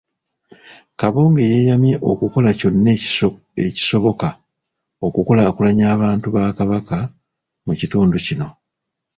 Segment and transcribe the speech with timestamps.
[0.99, 2.89] Kabonge yeeyamye okukola kyonna
[3.67, 4.29] ekisoboka
[5.05, 6.97] okukulaakulanya abantu ba Kabaka
[7.65, 8.47] mu kitundu kino